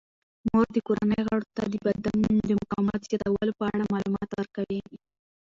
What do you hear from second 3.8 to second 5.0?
معلومات ورکوي.